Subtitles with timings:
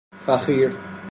[0.15, 0.71] فخیر